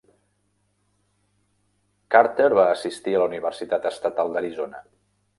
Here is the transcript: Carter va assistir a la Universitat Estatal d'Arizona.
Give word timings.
Carter 2.15 2.23
va 2.59 2.65
assistir 2.77 3.13
a 3.17 3.19
la 3.25 3.27
Universitat 3.33 3.85
Estatal 3.91 4.33
d'Arizona. 4.37 4.81